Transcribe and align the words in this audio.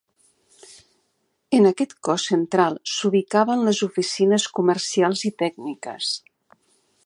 En 1.57 1.69
aquest 1.71 1.93
cos 2.07 2.25
central 2.31 2.79
s'ubicaven 2.93 3.61
les 3.69 3.83
oficines 3.89 4.49
comercials 4.61 5.23
i 5.31 5.33
tècniques. 5.45 6.13